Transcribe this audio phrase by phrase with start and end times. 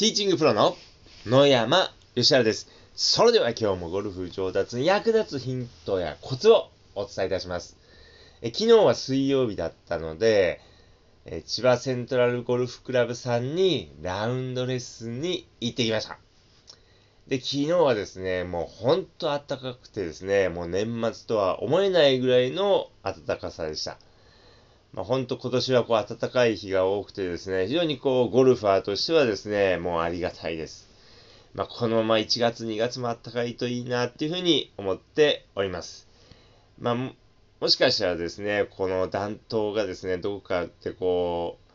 [0.00, 0.78] ティーチングプロの
[1.26, 2.70] 野山義原です。
[2.94, 7.76] それでは今日もゴルフ上達に役立つヒントやコツをお伝えいたします。
[8.40, 10.62] え昨日は水曜日だったので、
[11.26, 16.16] え千葉セントラルゴルフクラブさんにラウンドレッスンに行ってきました。
[17.28, 23.98] で、昨日はですね、もうほんと暖かくてですね、もう年末とは思えないぐらいの暖かさでした。
[24.92, 30.88] まあ、本当今年はこう暖かい日が多くてですね、非常にこうゴルファーとしてはですね、もうありがたいです。
[31.54, 36.08] まあ、このまま1月2月も暖かいといいなっていうふうに思っております。
[36.78, 41.72] まあ、もしかしたらですね、この暖冬がですね、どこかってこう、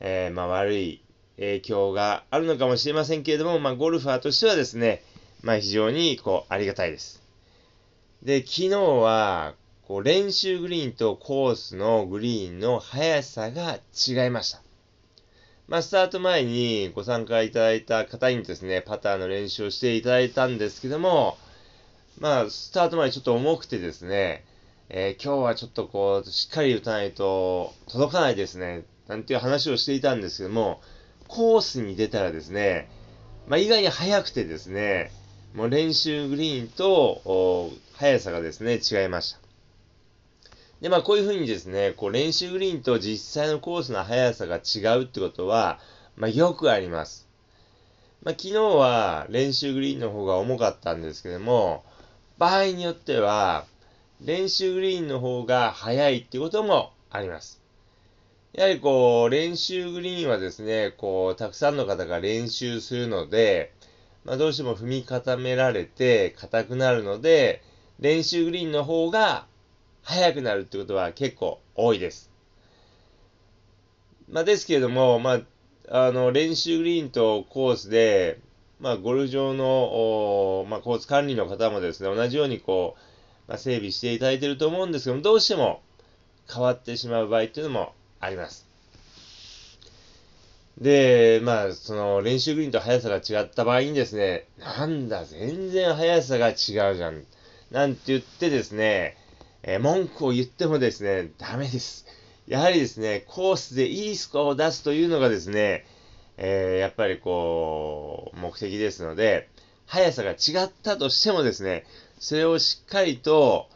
[0.00, 1.02] えー、まあ悪い
[1.36, 5.02] 影響があるのかもしれませんけれども、まあゴルファーとしてはですね、
[5.42, 7.22] まあ非常にこうありがたいです。
[8.22, 9.54] で、昨日は
[9.86, 14.62] こう練習グリーンとコースのグリーンの速さが違いました。
[15.68, 21.36] まあ、スタート前にご参加いただいた方にですね、パターの練習をしていただいたんですけども、
[22.18, 24.44] まあ、スタート前ちょっと重くてですね、
[24.88, 30.80] えー、今日はちょっとこう、しっかり打たないと届かないですね、なんていう話をしていたんですけども、
[31.28, 32.88] コースに出たらですね、
[33.48, 35.10] まあ、意外に速くてですね、
[35.54, 39.43] もう練習グリーンと速さがですね、違いました。
[40.84, 45.78] で、まあ、こういうふうにですね、こう練習グリーンと実際のコースの速さが違うってことは、
[46.14, 47.26] まあ、よくあります。
[48.22, 51.84] まあ、昨日は練習グリーンの方が重かったんですけども、
[52.36, 53.64] 場合によっては、
[54.20, 57.62] 練習グリーンの方が速いってこともあります。
[58.52, 63.72] やはりこう、練習グリーンはですね、こう、たくさんの方が練習するので、
[64.26, 67.62] まあ、どうしても踏み固められて硬くなるので、
[68.00, 69.46] 練習グリーンの方が
[70.04, 72.30] 速くなるってことは結構多いです。
[74.30, 75.40] まあ、ですけれども、ま
[75.88, 78.40] あ、あの、練習グリーンとコースで、
[78.80, 83.00] まあ、ゴルフ場の、まあ、コース管理の方もですね、同じようにこう、
[83.48, 85.82] まあ、整備していただいていると思うんですけども、どうしても
[86.52, 88.66] 変わってしまう場合っていうのもあります。
[90.78, 97.24] で、まあ、その練習グリーンと速さが違った場合にですね、なんだ、全然速さが違うじゃん。
[97.70, 99.16] なんて言ってですね、
[99.66, 102.06] えー、文句を言ってもですね、ダメです。
[102.46, 105.86] やはりですね、コースでいいスコアを出すというのがですね、
[106.36, 109.48] えー、やっぱりこう、目的ですので、
[109.86, 111.86] 速さが違ったとしてもですね、
[112.18, 113.70] それをしっかりと、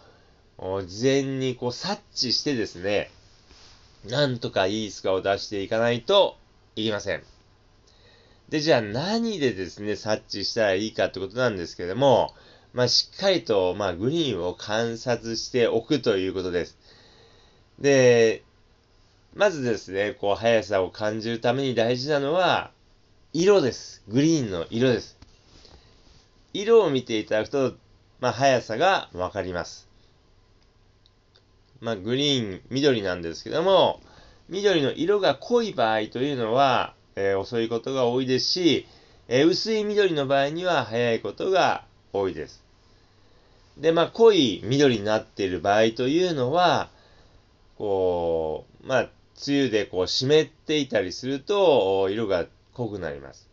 [0.58, 3.10] 事前にこう察知してですね、
[4.04, 6.36] なんとかいいスコアを出していかないと
[6.76, 7.22] いけません。
[8.50, 12.34] で、じゃあ何でですね、察知したらいいかってことなんですけども、
[12.78, 16.78] まあ、しっかりと、まあ、グリーンを観察しておくということです。
[17.80, 18.44] で、
[19.34, 22.70] まずですね、こう、速さを感じるために大事なのは、
[23.32, 24.04] 色です。
[24.06, 25.18] グリーンの色です。
[26.52, 27.74] 色を見ていただくと、
[28.20, 29.88] まあ、速さがわかります。
[31.80, 34.00] まあ、グリーン、緑なんですけども、
[34.48, 38.86] 緑の色が濃い場合というのは、えー、遅いことが多いですし、
[39.26, 42.67] えー、薄い緑の場合には速いことが多いです。
[43.78, 46.90] で、まあ、濃い緑になっている場合というのは、
[47.76, 49.00] こう、まあ、
[49.46, 53.48] 梅雨でこう湿っていたりすると、色が濃くなります。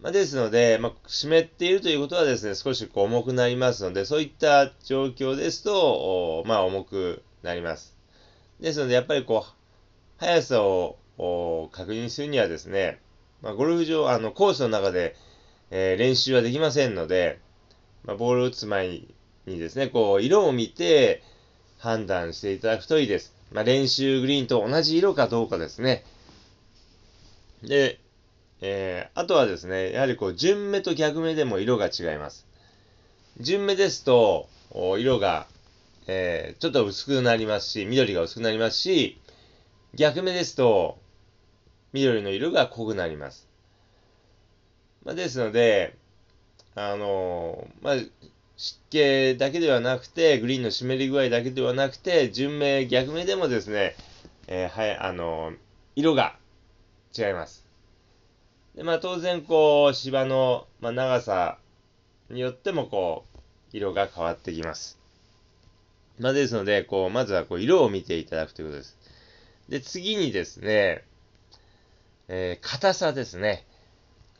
[0.00, 7.96] まあ、ですので、まあ、湿っているということはですね、少しこう重くなりますので、そういった状況ですと、まあ、重くなります。
[8.60, 9.54] ですので、やっぱりこう、
[10.18, 10.98] 速さを
[11.72, 13.00] 確認するにはですね、
[13.42, 15.14] まあ、ゴルフ場、あの、コースの中で、
[15.70, 17.40] えー、練習はできませんので、
[18.06, 21.22] まあ、ボールを打つ前にですね、こう、色を見て
[21.78, 23.34] 判断していただくといいです。
[23.52, 26.04] まあ、練習グリーンと同じ色かどうかですね。
[27.62, 28.00] で、
[28.60, 32.46] えー、あとはですね、やはりこう、順目と逆目でも色が違います。
[33.38, 35.46] 順目ですと、色が、
[36.06, 39.20] えー、ちょっと薄くなりますし、緑が薄くなりますし、
[39.94, 40.98] 逆目ですと、
[41.92, 43.48] 緑の色が濃くなります。
[45.04, 45.96] まあ、ですので、
[46.78, 47.94] あのまあ、
[48.58, 53.96] 湿気だけではなくて、グリーンの湿り具合だけではなくて、順目、逆目でもですね、
[54.46, 55.52] えー、はい、あの
[55.94, 56.36] 色が
[57.16, 57.66] 違います。
[58.74, 61.56] で、まあ、当然、こう、芝の、まあ、長さ
[62.28, 63.38] によっても、こう、
[63.72, 64.98] 色が変わってきます。
[66.18, 68.98] まあ、ですので、こう、まずは、こう、色を見ていただくということです。
[69.70, 71.04] で、次にですね、
[72.28, 73.64] えー、硬さですね。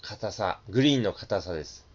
[0.03, 1.86] 硬さ、グリーンの硬さです。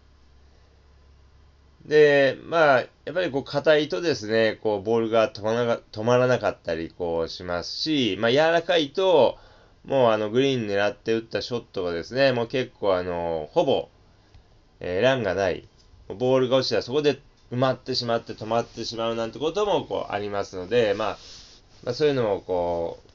[1.86, 9.38] で、まあ、やっぱりこう硬いとですね、こうボールが止まら止まらなかったりこうしますし、まあ柔らかいと、
[9.84, 13.88] もうあのグリーン狙って打ったショットがですね、もう結構あの、ほぼ、
[14.78, 15.66] えー、ランがない、
[16.08, 17.20] ボールが落ちたらそこで
[17.50, 21.18] 埋まってしまって止まってしまうなんてこともこうありますので、まあ、
[21.84, 23.10] まあ、そういうのをこう、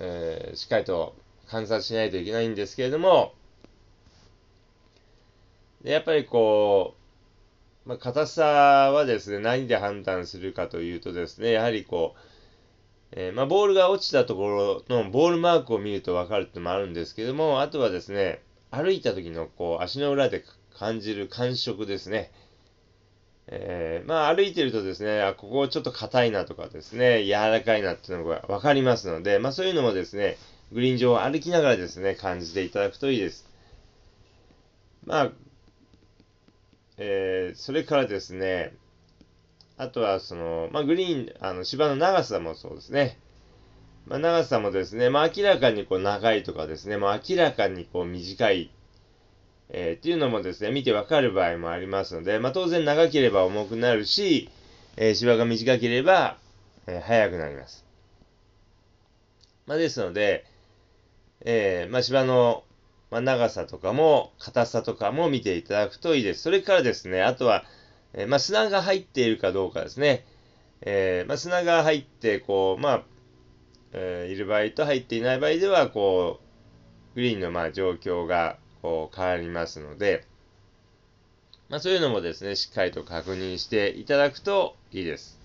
[0.00, 1.14] えー、しっかりと
[1.48, 3.32] 観察しないといけないんですけれども、
[5.84, 7.01] でやっぱりこう、
[7.84, 12.18] まあ、硬さはですね、何で判断するかというとですね、やはりこう、
[13.12, 18.40] えー、まあ、ボールが落ちたところのボールマークを見ると分かるってのもあるんですけども、あとはですね、
[18.70, 20.44] 歩いた時のこう足の裏で
[20.78, 22.30] 感じる感触ですね。
[23.48, 30.38] えー、まあ歩いてるとですね、あ、ここちょっと硬いなとかですね、柔らかいなっていうのが分かりますので、まあそういうのもですね、
[30.72, 33.46] グリーン上を歩きながらですね、感じていただくといいです。
[35.04, 35.32] まあ、
[36.98, 38.74] えー、それからですね、
[39.76, 43.18] あとは、その、まあ、グリーン、あの、芝の長さもそうですね。
[44.06, 48.70] まあ、長さもですね、まあ、明らかにこう長いとかですね、まあ、明らかにこう短い、
[49.70, 54.50] えー、っていうのもですね、見てわかる場合もありますので、まあ、当然長ければ重くなるし、
[54.96, 56.36] えー、芝が短ければ、
[56.86, 57.84] えー、速くなります。
[59.66, 60.44] まあ、ですので、
[61.44, 62.64] えー、まあ、芝の、
[63.12, 66.40] まあ、長さとかも、硬さとかも見ていただくといいです。
[66.40, 67.62] それからですね、あとは、
[68.14, 70.24] えー、まあ、砂が入っているかどうかですね。
[70.80, 73.02] えー、まあ、砂が入って、こう、まあ、
[73.92, 76.40] えー、いる場合と入っていない場合では、こ
[77.12, 80.24] う、グリーンのま状況がこう変わりますので、
[81.68, 85.38] ま、そういうのもですね、しっかりと確認していただくといいです。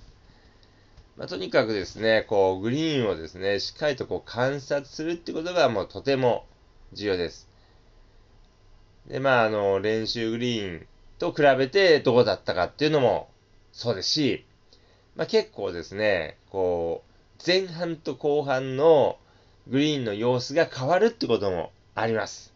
[1.17, 6.45] まあ、とにかくですね、こう、グリーンをですね、しっかりとこう観察するってことがもうとても
[6.93, 7.46] 重要です。
[9.07, 10.87] で、まあ、あの、練習グリーン
[11.19, 13.29] と比べてどこだったかっていうのも
[13.71, 14.45] そうですし、
[15.15, 19.17] まあ、結構ですね、こう、前半と後半の
[19.67, 22.53] グリーンの様子が変わるってこともあります。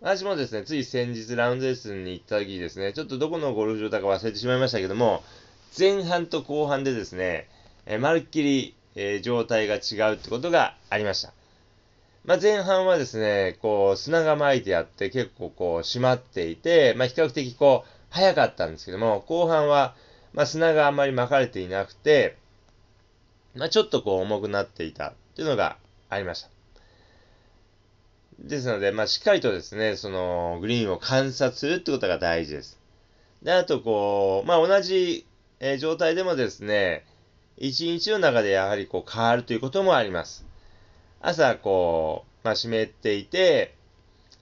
[0.00, 5.22] 私もですね、つい先日ラウンドレッスンに行った時にですね、ちょっとどこのゴルフ場だか忘れてしまいましたけども、
[5.76, 7.48] 前半と後半でですね、
[7.86, 11.32] えまるっきり、えー、状態が違うってことがありました。
[12.26, 19.94] まあ、前半はですね、こう、砂が巻いてあって結構こう、締まっていて、まあ、比較的こう、早かったんですけども、後半は、
[20.32, 22.36] まあ、砂があまり巻かれていなくて、
[23.54, 25.76] まあ、ちょっとこう、重くなっていたっていうのが
[26.10, 26.48] ありました。
[28.40, 32.80] ですので、まあ、しっかりとですね、その、グリーンを観察するってことが大事です。
[33.44, 35.24] で、あと、こう、まあ、同じ、
[35.60, 37.04] えー、状態でもですね、
[37.56, 40.44] 一日の中でやはりこう変わるということもあります。
[41.20, 43.74] 朝、こう、まあ、湿っていて、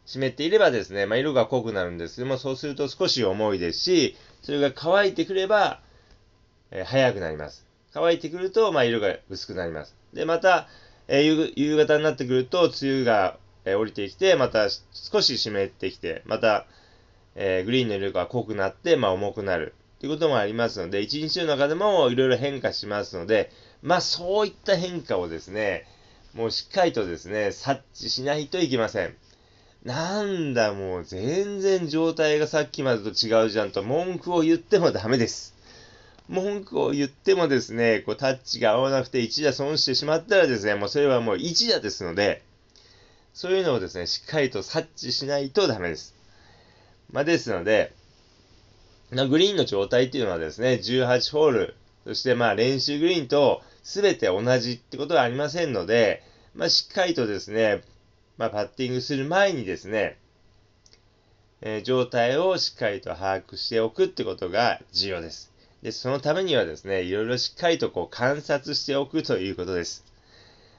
[0.06, 5.81] 湿っていればですね、まあ、色が濃くなるんですけども、そうすると少し重いですし、それが乾いてくれば、
[6.71, 7.67] えー、早くなります。
[7.93, 9.97] 乾いてくると、まあ、色が薄くなります。
[10.12, 10.69] で、また、
[11.09, 16.67] えー、夕方になってくると、梅雨が、えー、降りてきて、また少し湿ってきて、また、
[17.37, 19.75] え、グリーンの色が濃くなって、まあ、重くなる。
[20.00, 23.50] ということもありますので、一日の中でもいろいろ変化しますので、
[23.82, 25.87] まあ、そういった変化をですね、
[26.35, 29.15] もうしっかりとですね、察知しないといけません。
[29.85, 35.55] なんだ、もう全然状態がさっきまでと違うじゃんと文句を言ってもダメです。
[36.29, 42.43] 文句を言ってもですね、こうタッチが合わなくて1打損してしまったらですね、もうそれはもう1打ですので、
[43.33, 46.14] そういうのをですね、しっかりと察知しないとダメです。
[47.12, 47.93] まあ、ですので、
[49.12, 51.75] グリーンの状態っていうのはですね、18ホール、
[52.05, 56.23] そしてまあ練習グリーンとすべて同じってことはありませんので、
[56.55, 57.83] まあ、しっかりとですね、
[58.38, 60.19] まあ、パッティングする前にですね、
[61.61, 65.53] えー、状態をしっかりと把握しておくってことが重要です。
[65.83, 70.05] で、そのためにはですね、いろいろしっかりとこう観察しておくということです。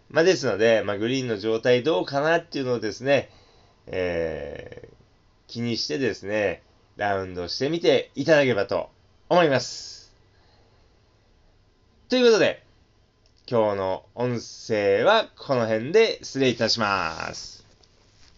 [0.10, 3.30] まあ、ですので、まあ、グリーンの状態どうかなっていうのをですね、
[3.86, 4.94] えー、
[5.48, 6.64] 気にしてですね、
[6.98, 8.90] ラウンドしてみていただければと
[9.30, 10.12] 思います。
[12.10, 12.65] ということで、
[13.48, 17.65] 今日の音声はこの辺で失礼いたします。